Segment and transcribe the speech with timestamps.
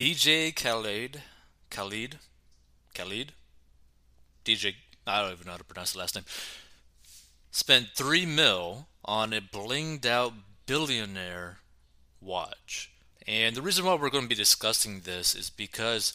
[0.00, 1.22] DJ Khaled,
[1.70, 2.18] Khalid,
[2.94, 3.32] Khalid,
[4.44, 4.74] DJ,
[5.06, 6.24] I don't even know how to pronounce the last name,
[7.52, 10.32] spent three mil on a blinged out
[10.66, 11.58] billionaire
[12.20, 12.90] watch.
[13.26, 16.14] And the reason why we're going to be discussing this is because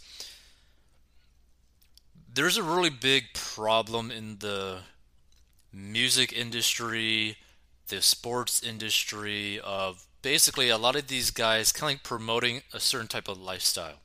[2.32, 4.80] there's a really big problem in the
[5.72, 7.38] music industry,
[7.88, 12.80] the sports industry of basically a lot of these guys kind of like promoting a
[12.80, 14.00] certain type of lifestyle.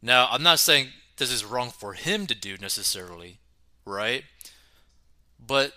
[0.00, 3.38] Now, I'm not saying this is wrong for him to do necessarily,
[3.84, 4.24] right?
[5.44, 5.72] But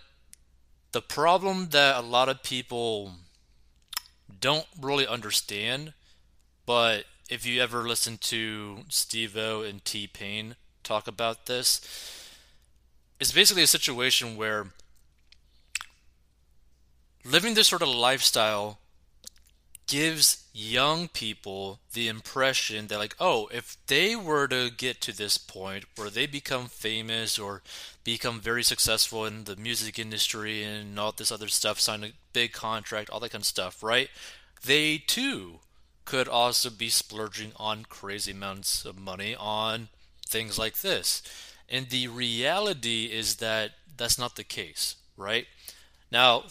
[0.92, 3.14] the problem that a lot of people
[4.40, 5.94] don't really understand,
[6.66, 11.82] but if you ever listen to Steve O and T Pain talk about this,
[13.20, 14.68] it's basically a situation where
[17.24, 18.80] living this sort of lifestyle
[19.92, 25.38] gives young people the impression that like oh if they were to get to this
[25.38, 27.62] point where they become famous or
[28.06, 32.54] become very successful in the music industry and all this other stuff sign a big
[32.54, 34.10] contract all that kind of stuff right?
[34.66, 35.60] They too
[36.06, 39.90] could also be splurging on crazy amounts of money on
[40.26, 41.22] things like this.
[41.68, 45.48] And the reality is that that's not the case right?
[46.10, 46.46] Now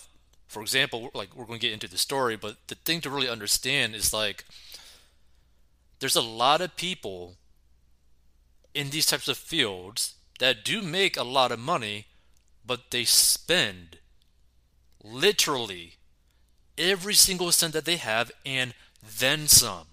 [0.51, 3.29] for example, like we're going to get into the story, but the thing to really
[3.29, 4.45] understand is like
[6.01, 7.37] there's a lot of people
[8.75, 12.07] in these types of fields that do make a lot of money,
[12.67, 13.99] but they spend
[15.05, 15.95] literally
[16.77, 18.75] every single cent that they have and
[19.21, 19.87] then some,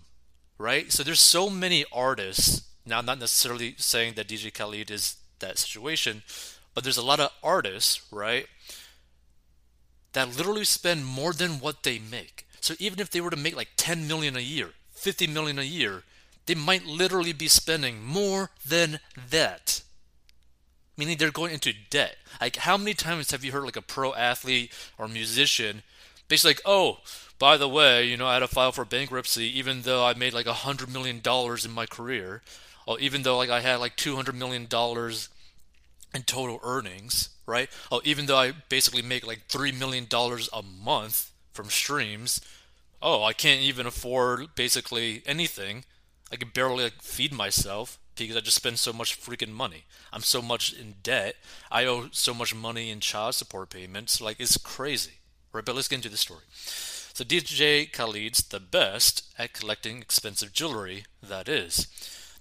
[0.57, 0.91] right?
[0.91, 2.63] So there's so many artists.
[2.83, 6.23] Now, I'm not necessarily saying that DJ Khaled is that situation,
[6.73, 8.47] but there's a lot of artists, right?
[10.17, 12.47] That literally spend more than what they make.
[12.59, 15.63] So even if they were to make like 10 million a year, 50 million a
[15.63, 16.01] year,
[16.47, 19.83] they might literally be spending more than that.
[20.97, 22.17] Meaning they're going into debt.
[22.41, 25.83] Like how many times have you heard like a pro athlete or musician
[26.27, 26.97] basically like, oh,
[27.37, 30.33] by the way, you know, I had to file for bankruptcy even though I made
[30.33, 32.41] like a hundred million dollars in my career.
[32.87, 35.29] Or even though like I had like two hundred million dollars
[36.11, 37.69] in total earnings, right?
[37.91, 42.41] Oh, even though I basically make like three million dollars a month from streams,
[43.01, 45.85] oh, I can't even afford basically anything.
[46.31, 49.85] I can barely like, feed myself because I just spend so much freaking money.
[50.11, 51.35] I'm so much in debt.
[51.71, 54.19] I owe so much money in child support payments.
[54.19, 55.19] Like it's crazy,
[55.53, 55.63] right?
[55.65, 56.43] But let's get into the story.
[56.51, 61.05] So DJ Khaled's the best at collecting expensive jewelry.
[61.23, 61.87] That is.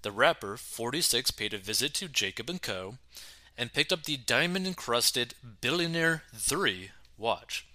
[0.02, 2.96] The rapper 46 paid a visit to Jacob & Co
[3.58, 7.66] and picked up the diamond encrusted Billionaire 3 watch.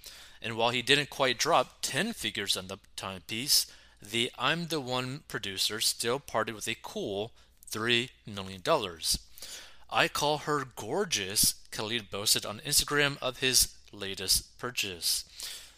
[0.42, 3.68] And while he didn't quite drop 10 figures on the timepiece,
[4.02, 7.32] the I'm the One producer still parted with a cool
[7.72, 8.62] $3 million.
[9.90, 15.26] I call her gorgeous, Khalid boasted on Instagram of his latest purchase.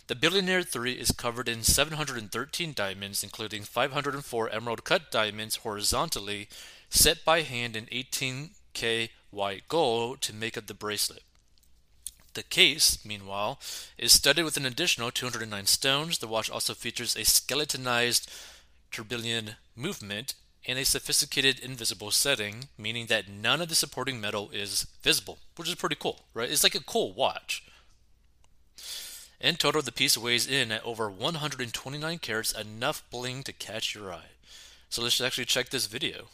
[0.08, 6.48] The Billionaire 3 is covered in 713 diamonds, including 504 emerald cut diamonds horizontally,
[6.90, 11.24] set by hand in 18K white gold to make up the bracelet.
[12.34, 13.60] The case, meanwhile,
[13.98, 16.18] is studded with an additional 209 stones.
[16.18, 18.32] The watch also features a skeletonized
[18.92, 20.34] tourbillon movement
[20.66, 25.68] and a sophisticated invisible setting, meaning that none of the supporting metal is visible, which
[25.68, 26.50] is pretty cool, right?
[26.50, 27.64] It's like a cool watch.
[29.40, 34.14] In total, the piece weighs in at over 129 carats, enough bling to catch your
[34.14, 34.32] eye.
[34.90, 36.28] So let's actually check this video.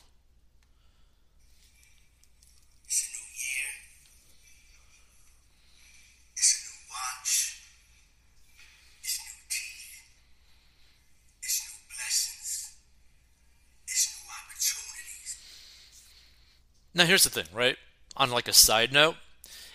[16.99, 17.77] Now here's the thing, right?
[18.17, 19.15] On like a side note,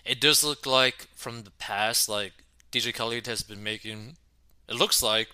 [0.04, 2.34] it does look like from the past, like
[2.70, 4.18] DJ Khaled has been making.
[4.68, 5.28] It looks like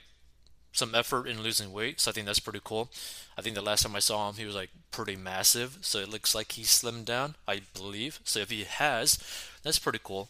[0.70, 2.92] some effort in losing weight, so I think that's pretty cool.
[3.36, 6.08] I think the last time I saw him, he was like pretty massive, so it
[6.08, 8.20] looks like he slimmed down, I believe.
[8.22, 9.18] So if he has,
[9.64, 10.28] that's pretty cool.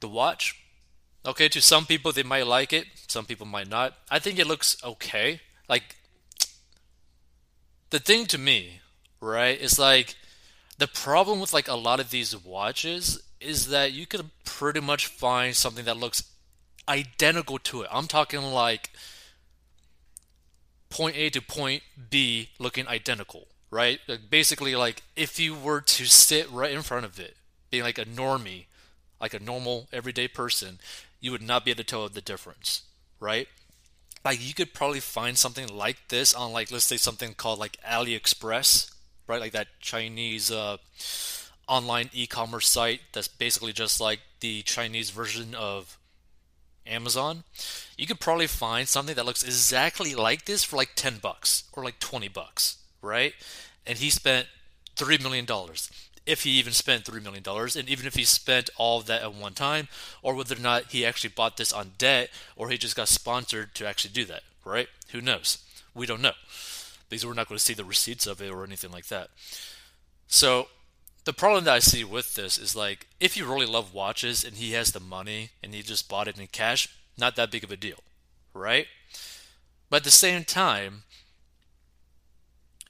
[0.00, 0.64] The watch,
[1.24, 3.94] okay, to some people they might like it, some people might not.
[4.10, 5.42] I think it looks okay.
[5.68, 5.94] Like
[7.90, 8.80] the thing to me
[9.22, 9.58] right?
[9.60, 10.16] It's like
[10.78, 15.06] the problem with like a lot of these watches is that you could pretty much
[15.06, 16.24] find something that looks
[16.88, 17.88] identical to it.
[17.90, 18.90] I'm talking like
[20.90, 24.00] point A to point B looking identical, right?
[24.06, 27.36] Like basically like if you were to sit right in front of it,
[27.70, 28.66] being like a normie,
[29.20, 30.78] like a normal everyday person,
[31.20, 32.82] you would not be able to tell the difference,
[33.20, 33.48] right?
[34.24, 37.76] like you could probably find something like this on like let's say something called like
[37.88, 38.90] AliExpress,
[39.32, 39.40] right?
[39.40, 40.76] Like that Chinese uh,
[41.66, 45.96] online e-commerce site that's basically just like the Chinese version of
[46.86, 47.44] Amazon.
[47.96, 51.82] You could probably find something that looks exactly like this for like 10 bucks or
[51.82, 53.32] like 20 bucks, right?
[53.86, 54.48] And he spent
[54.96, 55.90] 3 million dollars
[56.24, 57.42] if he even spent $3 million,
[57.76, 59.88] and even if he spent all of that at one time,
[60.22, 63.74] or whether or not he actually bought this on debt, or he just got sponsored
[63.74, 64.86] to actually do that, right?
[65.10, 65.58] Who knows?
[65.96, 66.34] We don't know.
[67.12, 69.28] Because we're not going to see the receipts of it or anything like that.
[70.28, 70.68] So,
[71.24, 74.56] the problem that I see with this is like, if you really love watches and
[74.56, 76.88] he has the money and he just bought it in cash,
[77.18, 77.98] not that big of a deal,
[78.54, 78.86] right?
[79.90, 81.02] But at the same time,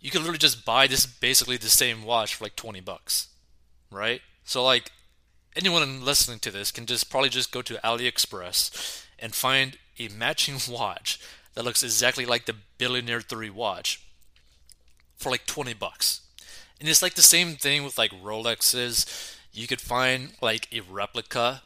[0.00, 3.26] you can literally just buy this basically the same watch for like 20 bucks,
[3.90, 4.20] right?
[4.44, 4.92] So like
[5.56, 10.58] anyone listening to this can just probably just go to AliExpress and find a matching
[10.70, 11.18] watch
[11.54, 14.01] that looks exactly like the Billionaire 3 watch
[15.22, 16.20] for like 20 bucks.
[16.80, 19.36] And it's like the same thing with like Rolexes.
[19.52, 21.62] You could find like a replica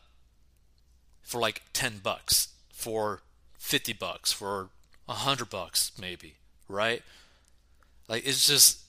[1.22, 3.22] for like 10 bucks, for
[3.58, 4.68] 50 bucks, for
[5.06, 6.34] 100 bucks maybe,
[6.68, 7.02] right?
[8.08, 8.80] Like it's just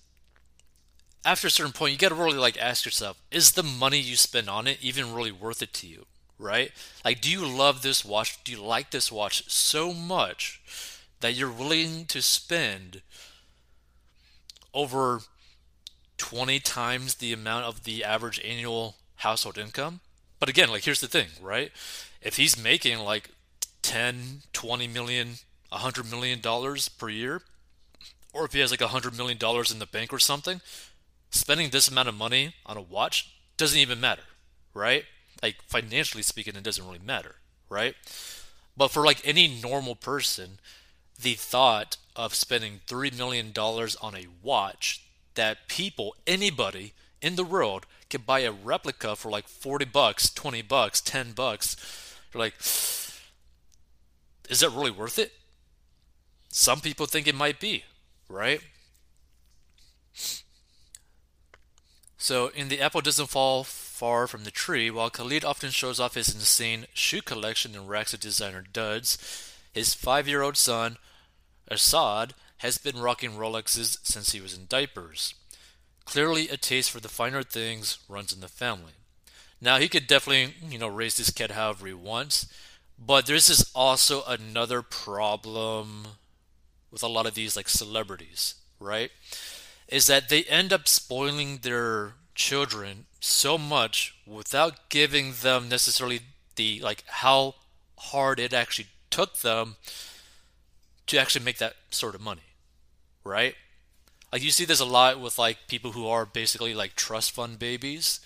[1.26, 4.16] after a certain point, you got to really like ask yourself: Is the money you
[4.16, 6.06] spend on it even really worth it to you?
[6.40, 6.72] Right?
[7.04, 8.44] Like, do you love this watch?
[8.44, 10.62] Do you like this watch so much
[11.20, 13.02] that you're willing to spend
[14.78, 15.22] over
[16.18, 20.02] 20 times the amount of the average annual household income?
[20.40, 21.72] But again, like here's the thing, right?
[22.22, 23.32] If he's making like
[23.82, 25.28] 10, 20 million,
[25.70, 27.42] 100 million dollars per year,
[28.34, 30.62] or if he has like a hundred million dollars in the bank or something,
[31.32, 34.24] spending this amount of money on a watch doesn't even matter,
[34.76, 35.06] right?
[35.42, 37.36] Like financially speaking, it doesn't really matter,
[37.68, 37.96] right?
[38.76, 40.60] But for like any normal person,
[41.20, 45.04] the thought of spending three million dollars on a watch
[45.36, 50.62] that people, anybody in the world, can buy a replica for like forty bucks, twenty
[50.62, 51.78] bucks, ten bucks,
[52.34, 55.32] you're like, is that really worth it?
[56.50, 57.84] Some people think it might be
[58.30, 58.62] right?
[62.18, 66.16] So, in The Apple Doesn't Fall Far from the Tree, while Khalid often shows off
[66.16, 70.98] his insane shoe collection and racks of designer duds, his five year old son,
[71.70, 75.36] Asahd, has been rocking Rolexes since he was in diapers.
[76.06, 78.94] Clearly, a taste for the finer things runs in the family.
[79.60, 82.48] Now, he could definitely, you know, raise this kid however he wants,
[82.98, 86.08] but there's this is also another problem
[86.92, 89.12] with a lot of these like celebrities, right?
[89.88, 96.22] Is that they end up spoiling their children so much without giving them necessarily
[96.56, 97.56] the like how
[97.98, 99.76] hard it actually took them
[101.08, 102.42] to actually make that sort of money,
[103.24, 103.56] right?
[104.32, 107.60] Like you see this a lot with like people who are basically like trust fund
[107.60, 108.20] babies,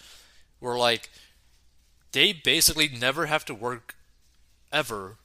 [0.60, 1.10] where like
[2.12, 3.96] they basically never have to work
[4.72, 5.18] ever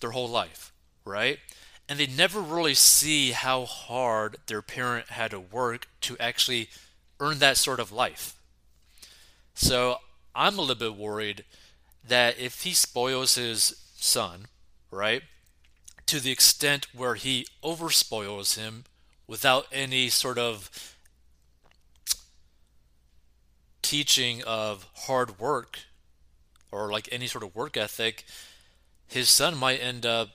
[0.00, 0.72] their whole life,
[1.04, 1.38] right?
[1.88, 6.68] and they never really see how hard their parent had to work to actually
[7.20, 8.36] earn that sort of life.
[9.54, 9.98] So
[10.34, 11.44] I'm a little bit worried
[12.06, 14.46] that if he spoils his son,
[14.90, 15.22] right,
[16.06, 18.84] to the extent where he overspoils him
[19.26, 20.70] without any sort of
[23.82, 25.80] teaching of hard work
[26.70, 28.24] or like any sort of work ethic,
[29.06, 30.30] his son might end up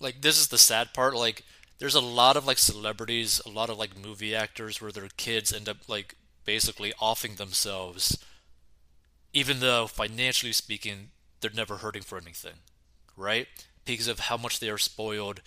[0.00, 1.44] like this is the sad part like
[1.78, 5.52] there's a lot of like celebrities a lot of like movie actors where their kids
[5.52, 8.18] end up like basically offing themselves
[9.32, 11.08] even though financially speaking
[11.40, 12.54] they're never hurting for anything
[13.16, 13.48] right
[13.86, 15.40] because of how much they are spoiled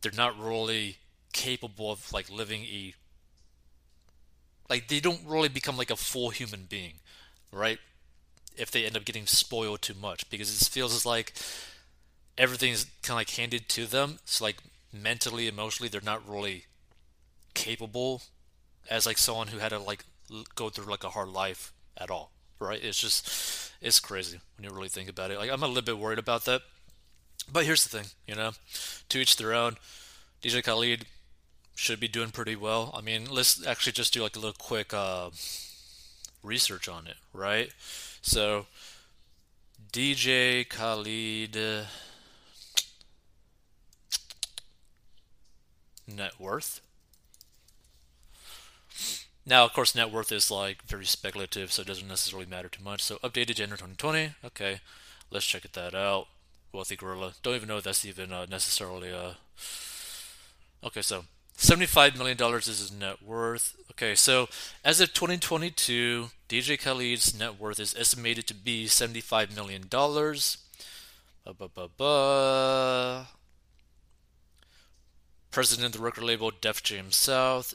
[0.00, 0.96] they're not really
[1.32, 2.94] capable of like living a
[4.70, 6.94] like they don't really become like a full human being
[7.52, 7.78] right
[8.56, 11.32] if they end up getting spoiled too much because it feels like
[12.38, 14.18] everything's kind of like handed to them.
[14.24, 14.56] So like
[14.92, 16.66] mentally, emotionally, they're not really
[17.54, 18.22] capable
[18.90, 20.04] as like someone who had to like
[20.54, 22.32] go through like a hard life at all.
[22.58, 22.82] Right?
[22.82, 25.38] It's just it's crazy when you really think about it.
[25.38, 26.62] Like I'm a little bit worried about that.
[27.50, 28.52] But here's the thing, you know,
[29.08, 29.76] to each their own.
[30.42, 31.06] DJ Khalid
[31.74, 32.92] should be doing pretty well.
[32.96, 35.30] I mean, let's actually just do like a little quick uh,
[36.42, 37.70] research on it, right?
[38.22, 38.66] So,
[39.92, 41.56] DJ Khalid.
[41.56, 41.84] Uh,
[46.06, 46.80] net worth.
[49.44, 52.84] Now, of course, net worth is like very speculative, so it doesn't necessarily matter too
[52.84, 53.02] much.
[53.02, 54.34] So, updated January 2020.
[54.46, 54.80] Okay,
[55.30, 56.28] let's check that out.
[56.72, 57.32] Wealthy gorilla.
[57.42, 59.32] Don't even know if that's even uh, necessarily uh
[60.84, 61.24] Okay, so
[61.56, 63.76] $75 million is his net worth.
[63.92, 64.48] Okay, so
[64.84, 69.82] as of 2022, DJ Khaled's net worth is estimated to be $75 million.
[69.88, 73.26] Ba, ba, ba, ba.
[75.52, 77.74] President of the record label Def Jam South,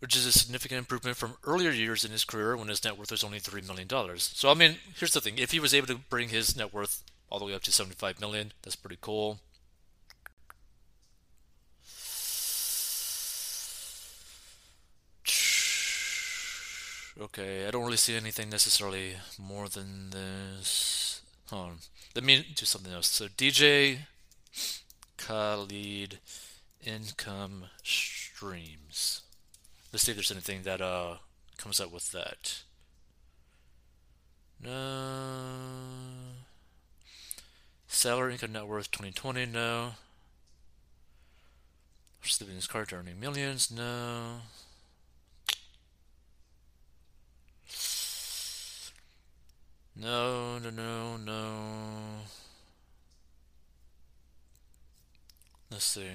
[0.00, 3.10] which is a significant improvement from earlier years in his career when his net worth
[3.10, 3.88] was only $3 million.
[4.18, 7.02] So, I mean, here's the thing if he was able to bring his net worth
[7.30, 9.38] all the way up to 75 million, that's pretty cool.
[17.20, 21.20] Okay, I don't really see anything necessarily more than this.
[21.50, 21.76] Hold on.
[22.14, 23.08] Let me do something else.
[23.08, 23.98] So DJ
[25.18, 26.18] Khaled
[26.82, 29.20] income streams.
[29.92, 31.16] Let's see if there's anything that uh
[31.56, 32.62] comes up with that.
[34.62, 35.50] No.
[37.88, 39.92] Salary income net worth 2020, no.
[42.22, 44.42] Sleeping in his car earning millions, no.
[49.96, 51.42] No, no, no, no.
[55.70, 56.10] Let's see.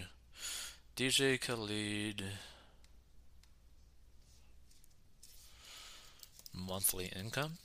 [0.96, 2.24] DJ Khaled.
[6.56, 7.58] Monthly income.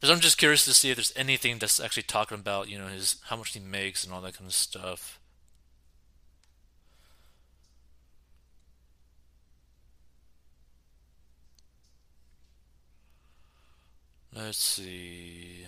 [0.00, 2.86] Because I'm just curious to see if there's anything that's actually talking about, you know,
[2.86, 5.18] his how much he makes and all that kind of stuff.
[14.34, 15.66] Let's see.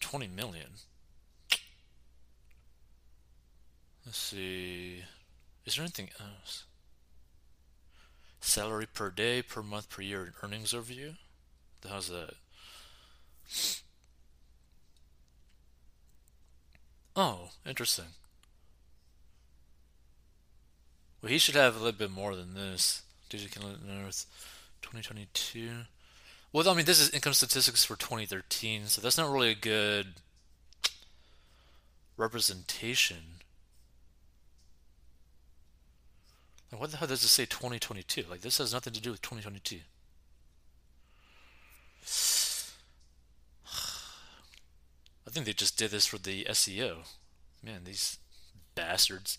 [0.00, 0.70] Twenty million.
[4.16, 5.04] See.
[5.66, 6.64] Is there anything else?
[8.40, 11.16] Salary per day, per month, per year, earnings overview?
[11.88, 12.34] How's that?
[17.14, 18.06] Oh, interesting.
[21.22, 23.02] Well, he should have a little bit more than this.
[23.28, 24.26] Did Digital Earth
[24.82, 25.70] 2022.
[26.52, 30.14] Well, I mean, this is income statistics for 2013, so that's not really a good
[32.16, 33.36] representation.
[36.70, 38.24] What the hell does it say 2022?
[38.28, 39.76] Like, this has nothing to do with 2022.
[45.26, 47.06] I think they just did this for the SEO.
[47.62, 48.18] Man, these
[48.74, 49.38] bastards.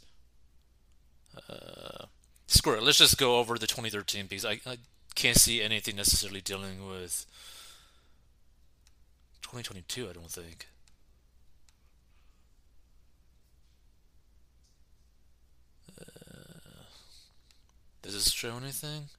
[1.49, 2.05] Uh,
[2.47, 2.83] screw it.
[2.83, 4.77] Let's just go over the 2013 because I, I
[5.15, 7.25] can't see anything necessarily dealing with
[9.41, 10.09] 2022.
[10.09, 10.67] I don't think.
[18.07, 19.09] Does this show anything?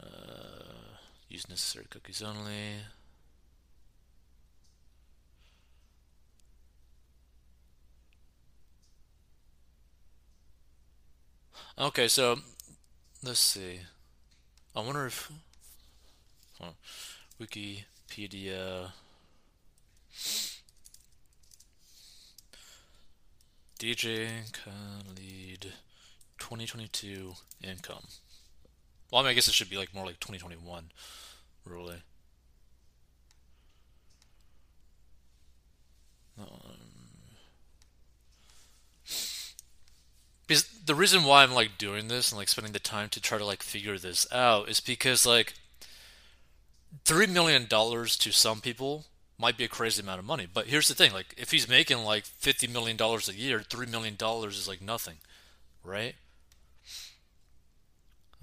[0.00, 0.06] Uh,
[1.28, 2.76] use necessary cookies only.
[11.76, 12.38] Okay, so
[13.24, 13.80] let's see.
[14.76, 15.28] I wonder if
[16.62, 16.74] oh,
[17.40, 18.92] Wikipedia
[23.80, 25.31] DJ Khaled
[26.52, 27.32] 2022
[27.62, 28.04] income.
[29.10, 30.90] Well, I mean, I guess it should be like more like 2021,
[31.64, 31.96] really.
[36.38, 36.46] Um,
[40.46, 43.38] because the reason why I'm like doing this and like spending the time to try
[43.38, 45.54] to like figure this out is because like
[47.04, 49.06] three million dollars to some people
[49.38, 50.46] might be a crazy amount of money.
[50.52, 53.86] But here's the thing: like if he's making like fifty million dollars a year, three
[53.86, 55.16] million dollars is like nothing,
[55.82, 56.14] right?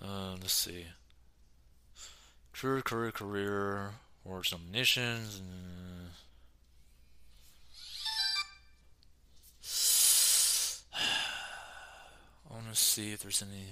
[0.02, 0.86] Uh, let's see.
[2.54, 3.92] Career, career, career,
[4.26, 5.40] awards nominations.
[5.40, 6.10] And...
[12.50, 13.66] I want to see if there's any.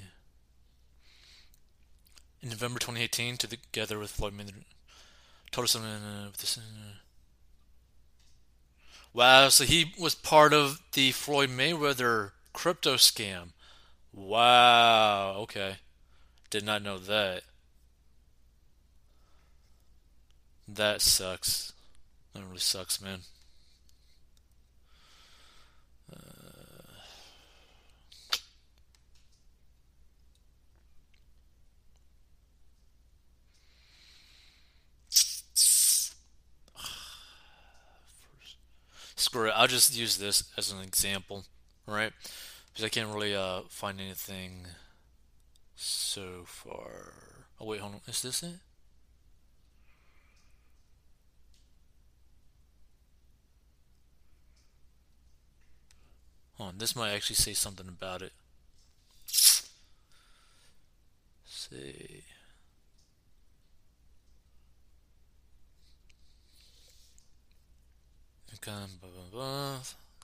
[2.42, 4.64] In November 2018, together with Floyd Mayweather,
[5.52, 6.58] told us something uh, this.
[6.58, 6.62] Uh,
[9.14, 13.50] wow, so he was part of the Floyd Mayweather crypto scam.
[14.14, 15.78] Wow, okay.
[16.50, 17.44] Did not know that.
[20.68, 21.74] That sucks.
[22.34, 23.22] That really sucks, man.
[39.28, 39.54] screw it.
[39.56, 41.44] I'll just use this as an example,
[41.86, 42.14] right?
[42.72, 44.68] Because I can't really uh, find anything
[45.78, 47.14] so far.
[47.60, 48.02] Oh wait, hold on.
[48.08, 48.56] Is this it?
[56.56, 58.34] Hold on, this might actually say something about it.
[59.26, 59.70] Let's
[61.46, 62.24] see.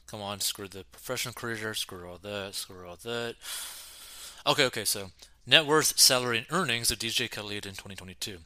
[0.07, 3.35] Come, on, screw the professional career, screw all that, screw all that.
[4.45, 5.11] Okay, okay, so
[5.45, 8.37] net worth, salary, and earnings of DJ Khaled in 2022.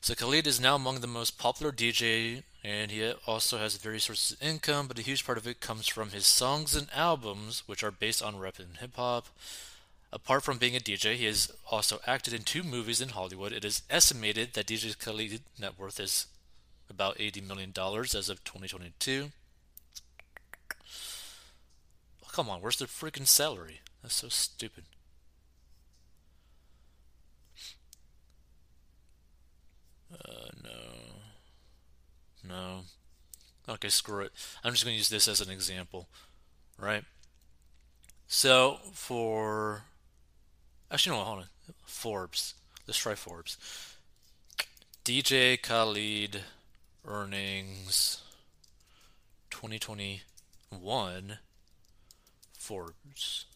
[0.00, 4.32] So Khaled is now among the most popular DJ, and he also has various sources
[4.32, 7.82] of income, but a huge part of it comes from his songs and albums, which
[7.82, 9.26] are based on rap and hip hop.
[10.12, 13.52] Apart from being a DJ, he has also acted in two movies in Hollywood.
[13.52, 16.26] It is estimated that DJ Khaled's net worth is
[16.88, 19.32] about $80 million as of 2022.
[22.24, 23.80] Oh, come on, where's the freaking salary?
[24.02, 24.84] That's so stupid.
[30.24, 30.70] Uh, no.
[32.48, 32.80] No.
[33.68, 34.32] Okay, screw it.
[34.62, 36.08] I'm just going to use this as an example,
[36.78, 37.04] right?
[38.26, 39.82] So, for.
[40.90, 41.46] Actually, no, hold on.
[41.84, 42.54] Forbes.
[42.86, 43.56] Let's try Forbes.
[45.04, 46.42] DJ Khalid
[47.04, 48.22] earnings
[49.50, 51.38] 2021
[52.58, 53.46] Forbes.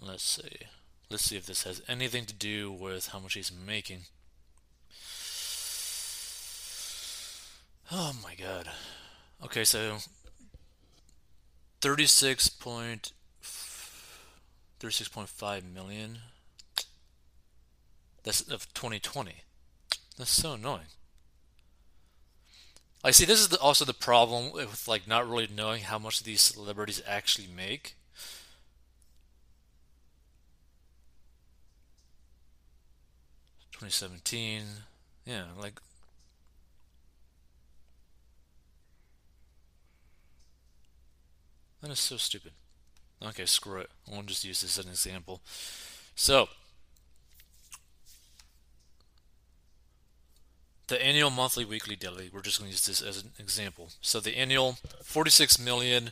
[0.00, 0.66] Let's see.
[1.10, 4.02] Let's see if this has anything to do with how much he's making.
[7.92, 8.70] Oh my god.
[9.44, 9.98] Okay, so
[11.80, 13.12] 36 point
[14.80, 16.18] 36.5 million.
[18.22, 19.42] That's of 2020.
[20.16, 20.86] That's so annoying.
[23.02, 23.24] I see.
[23.24, 27.02] This is the, also the problem with like not really knowing how much these celebrities
[27.06, 27.96] actually make.
[33.80, 34.62] 2017.
[35.24, 35.80] Yeah, like
[41.80, 42.52] that is so stupid.
[43.24, 43.88] Okay, screw it.
[44.10, 45.40] I will just use this as an example.
[46.14, 46.48] So,
[50.88, 52.30] the annual, monthly, weekly, daily.
[52.30, 53.88] We're just going to use this as an example.
[54.02, 56.10] So the annual, 46 million,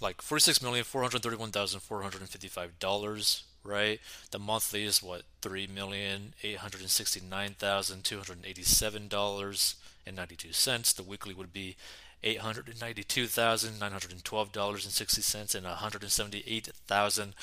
[0.00, 3.42] like 46 million four hundred thirty-one thousand four hundred fifty-five dollars.
[3.64, 4.00] Right.
[4.32, 10.16] The monthly is what three million eight hundred sixty-nine thousand two hundred eighty-seven dollars and
[10.16, 10.92] ninety-two cents.
[10.92, 11.76] The weekly would be
[12.24, 15.74] eight hundred and ninety-two thousand nine hundred and twelve dollars and sixty cents and one
[15.74, 17.34] hundred and seventy-eight thousand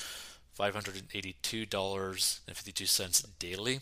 [0.52, 3.80] five hundred and eighty-two dollars and fifty-two cents daily.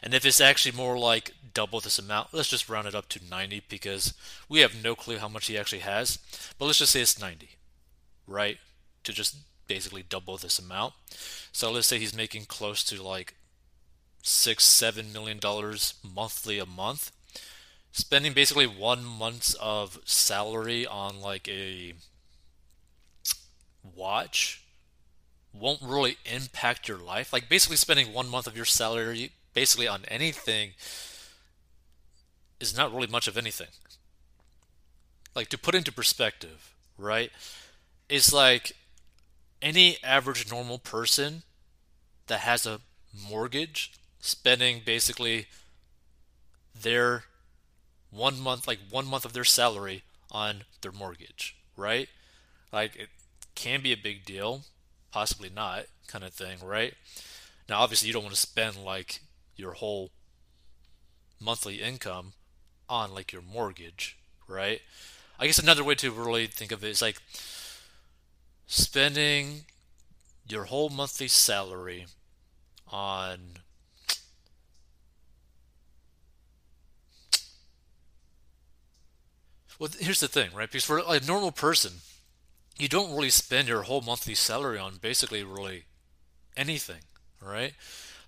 [0.00, 3.20] And if it's actually more like double this amount, let's just round it up to
[3.28, 4.14] ninety because
[4.48, 6.18] we have no clue how much he actually has.
[6.56, 7.56] But let's just say it's ninety,
[8.28, 8.58] right?
[9.02, 9.34] To just
[9.70, 10.94] basically double this amount.
[11.52, 13.34] So let's say he's making close to like
[14.22, 17.12] six, seven million dollars monthly a month
[17.92, 21.94] spending basically one month's of salary on like a
[23.82, 24.62] watch
[25.52, 27.32] won't really impact your life.
[27.32, 30.72] Like basically spending one month of your salary basically on anything
[32.60, 33.68] is not really much of anything.
[35.34, 37.30] Like to put into perspective, right?
[38.08, 38.72] It's like
[39.62, 41.42] any average normal person
[42.26, 42.80] that has a
[43.28, 45.46] mortgage spending basically
[46.80, 47.24] their
[48.10, 52.08] one month, like one month of their salary on their mortgage, right?
[52.72, 53.08] Like it
[53.54, 54.62] can be a big deal,
[55.10, 56.94] possibly not, kind of thing, right?
[57.68, 59.20] Now, obviously, you don't want to spend like
[59.56, 60.10] your whole
[61.40, 62.32] monthly income
[62.88, 64.18] on like your mortgage,
[64.48, 64.80] right?
[65.38, 67.16] I guess another way to really think of it is like
[68.70, 69.64] spending
[70.48, 72.06] your whole monthly salary
[72.88, 73.38] on
[79.78, 80.68] Well, here's the thing, right?
[80.70, 82.02] Because for a normal person,
[82.78, 85.84] you don't really spend your whole monthly salary on basically really
[86.56, 87.02] anything,
[87.40, 87.74] right?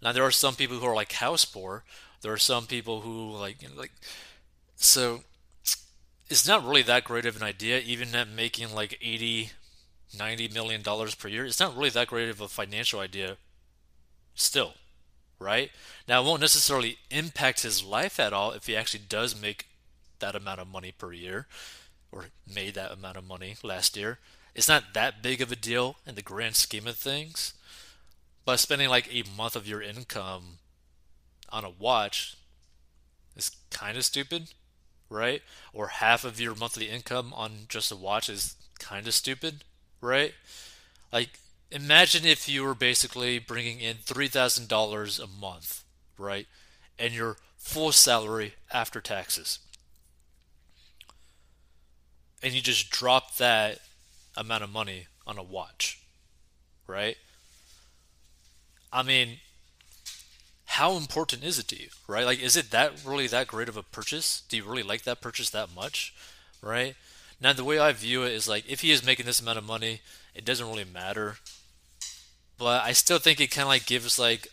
[0.02, 1.84] Now there are some people who are like house poor.
[2.22, 3.92] There are some people who like you know, like
[4.76, 5.24] so
[6.30, 9.50] it's not really that great of an idea even at making like 80
[10.16, 11.44] 90 million dollars per year.
[11.46, 13.36] It's not really that great of a financial idea
[14.34, 14.74] still,
[15.38, 15.70] right?
[16.08, 19.66] Now it won't necessarily impact his life at all if he actually does make
[20.18, 21.46] that amount of money per year
[22.10, 24.18] or made that amount of money last year.
[24.54, 27.54] It's not that big of a deal in the grand scheme of things.
[28.44, 30.58] But spending like a month of your income
[31.50, 32.36] on a watch
[33.36, 34.50] is kind of stupid,
[35.08, 35.42] right?
[35.72, 39.62] Or half of your monthly income on just a watch is kind of stupid,
[40.02, 40.34] right?
[41.10, 41.38] Like,
[41.70, 45.84] imagine if you were basically bringing in $3,000 a month,
[46.18, 46.46] right?
[46.98, 49.60] And your full salary after taxes.
[52.42, 53.78] And you just drop that
[54.36, 56.02] amount of money on a watch,
[56.86, 57.16] right?
[58.92, 59.38] I mean,
[60.66, 62.26] how important is it to you, right?
[62.26, 64.42] Like, is it that really that great of a purchase?
[64.48, 66.12] Do you really like that purchase that much,
[66.60, 66.96] right?
[67.42, 69.64] Now, the way I view it is like, if he is making this amount of
[69.64, 70.00] money,
[70.32, 71.38] it doesn't really matter.
[72.56, 74.46] But I still think it kind of like gives like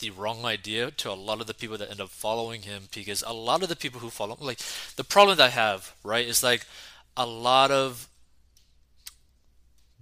[0.00, 3.24] the wrong idea to a lot of the people that end up following him because
[3.26, 4.58] a lot of the people who follow him like
[4.96, 6.66] the problem that I have, right, is like
[7.16, 8.08] a lot of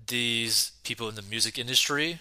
[0.08, 2.18] these people in the music industry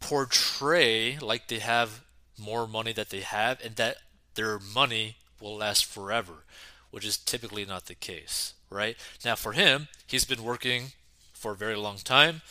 [0.00, 2.02] portray like they have
[2.38, 3.96] more money that they have and that
[4.34, 6.44] their money will last forever,
[6.90, 8.96] which is typically not the case, right?
[9.24, 10.92] Now, for him, he's been working
[11.32, 12.42] for a very long time.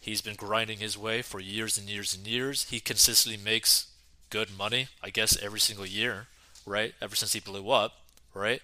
[0.00, 2.70] He's been grinding his way for years and years and years.
[2.70, 3.88] He consistently makes
[4.30, 6.28] good money, I guess, every single year,
[6.64, 6.94] right?
[7.02, 7.92] Ever since he blew up,
[8.32, 8.62] right?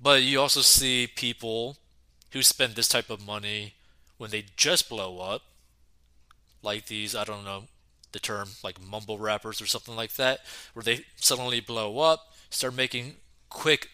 [0.00, 1.76] But you also see people
[2.30, 3.74] who spend this type of money
[4.18, 5.42] when they just blow up,
[6.62, 7.64] like these, I don't know
[8.12, 10.40] the term, like mumble rappers or something like that,
[10.72, 13.16] where they suddenly blow up, start making
[13.50, 13.88] quick,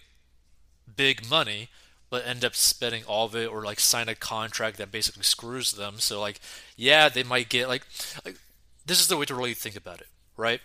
[0.97, 1.69] big money,
[2.13, 5.73] but end up spending all of it or like sign a contract that basically screws
[5.73, 5.95] them.
[5.97, 6.41] So, like,
[6.77, 7.87] yeah, they might get like,
[8.23, 8.37] like
[8.85, 10.61] this is the way to really think about it, right?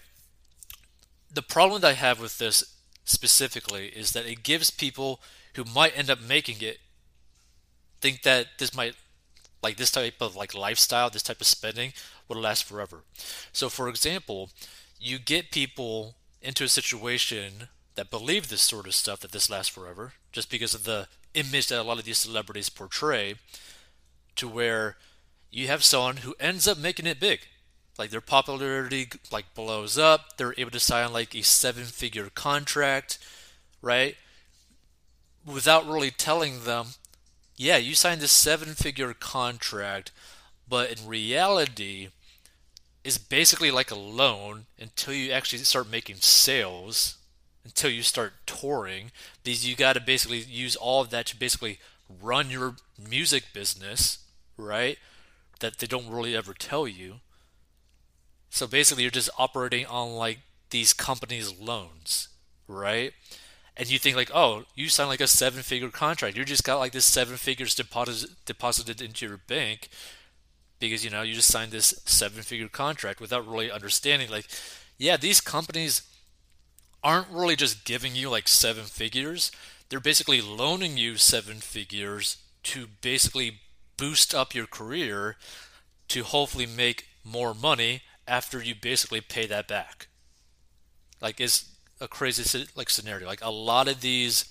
[1.33, 5.21] The problem that I have with this specifically is that it gives people
[5.55, 6.79] who might end up making it
[8.01, 8.95] think that this might
[9.63, 11.93] like this type of like lifestyle, this type of spending
[12.27, 13.05] would last forever.
[13.53, 14.49] So for example,
[14.99, 19.73] you get people into a situation that believe this sort of stuff that this lasts
[19.73, 23.34] forever just because of the image that a lot of these celebrities portray
[24.36, 24.95] to where
[25.50, 27.39] you have someone who ends up making it big.
[27.97, 30.38] Like their popularity like blows up.
[30.38, 33.17] They're able to sign like a seven figure contract
[33.82, 34.15] right?
[35.43, 36.89] Without really telling them
[37.56, 40.12] yeah, you signed this seven figure contract,
[40.69, 42.10] but in reality,
[43.04, 47.17] it's basically like a loan until you actually start making sales,
[47.67, 49.12] until you start touring,
[49.43, 51.80] because you got to basically use all of that to basically
[52.21, 54.19] run your music business,
[54.58, 54.97] right?
[55.60, 57.15] That they don't really ever tell you.
[58.49, 62.30] So basically, you're just operating on like these companies' loans,
[62.67, 63.13] right?
[63.77, 66.36] and you think like, oh, you signed like a seven figure contract.
[66.36, 69.89] You just got like this seven figures deposit, deposited into your bank
[70.80, 74.47] because you know you just signed this seven figure contract without really understanding like,
[74.97, 76.01] yeah, these companies
[77.07, 79.49] aren't really just giving you like seven figures.
[79.87, 83.61] They're basically loaning you seven figures to basically
[83.95, 85.37] boost up your career
[86.09, 90.07] to hopefully make more money after you basically pay that back.
[91.21, 91.69] Like it's
[92.01, 93.25] a crazy like scenario.
[93.25, 94.43] Like a lot of these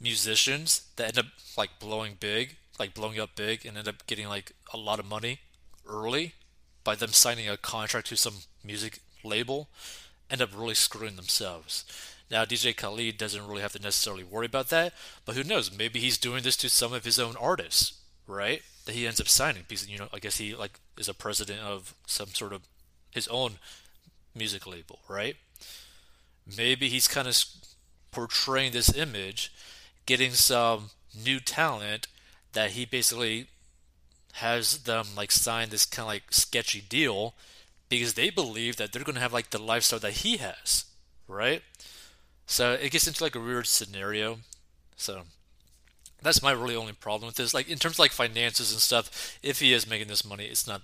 [0.00, 4.26] musicians that end up like blowing big, like blowing up big, and end up getting
[4.26, 5.38] like a lot of money
[5.86, 6.34] early
[6.82, 9.68] by them signing a contract to some music label,
[10.34, 11.84] end up really screwing themselves.
[12.30, 14.92] Now DJ Khaled doesn't really have to necessarily worry about that,
[15.24, 15.76] but who knows?
[15.76, 17.94] Maybe he's doing this to some of his own artists,
[18.26, 18.62] right?
[18.84, 21.60] That he ends up signing because you know I guess he like is a president
[21.60, 22.62] of some sort of
[23.10, 23.54] his own
[24.34, 25.36] music label, right?
[26.56, 27.42] maybe he's kind of
[28.10, 29.52] portraying this image,
[30.06, 32.06] getting some new talent
[32.52, 33.48] that he basically
[34.34, 37.34] has them like sign this kind of like sketchy deal
[37.88, 40.86] because they believe that they're going to have like the lifestyle that he has,
[41.28, 41.62] right?
[42.46, 44.38] So it gets into like a weird scenario.
[44.96, 45.22] So
[46.22, 47.54] that's my really only problem with this.
[47.54, 50.66] Like in terms of like finances and stuff, if he is making this money, it's
[50.66, 50.82] not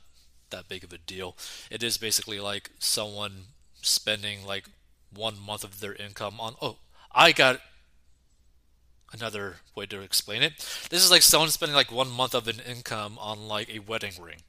[0.50, 1.36] that big of a deal.
[1.70, 3.44] It is basically like someone
[3.82, 4.66] spending like
[5.12, 6.54] one month of their income on.
[6.60, 6.78] Oh,
[7.12, 7.60] I got
[9.12, 10.52] another way to explain it.
[10.90, 14.12] This is like someone spending like one month of an income on like a wedding
[14.20, 14.42] ring.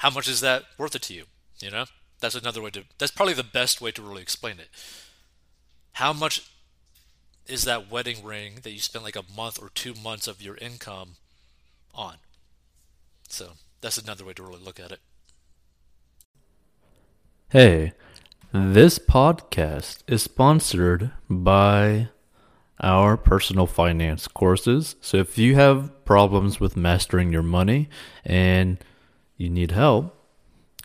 [0.00, 1.24] How much is that worth it to you?
[1.60, 1.84] You know,
[2.20, 2.84] that's another way to.
[2.98, 4.68] That's probably the best way to really explain it.
[5.92, 6.50] How much
[7.46, 10.56] is that wedding ring that you spent like a month or two months of your
[10.56, 11.16] income
[11.94, 12.14] on?
[13.28, 15.00] So that's another way to really look at it.
[17.50, 17.92] Hey.
[18.52, 22.08] This podcast is sponsored by
[22.80, 24.96] our personal finance courses.
[25.00, 27.88] So if you have problems with mastering your money
[28.24, 28.78] and
[29.40, 30.14] you need help,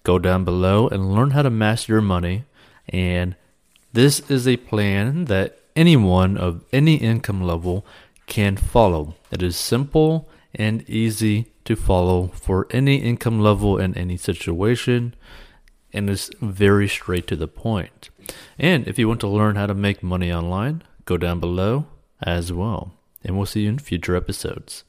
[0.04, 2.46] go down below and learn how to master your money.
[2.88, 3.36] And
[3.92, 7.86] this is a plan that anyone of any income level
[8.28, 9.16] can follow.
[9.32, 15.16] It is simple and easy to follow for any income level and any situation,
[15.92, 18.10] and is very straight to the point.
[18.58, 21.88] And if you want to learn how to make money online, go down below
[22.22, 22.94] as well.
[23.24, 24.84] And we'll see you in future episodes.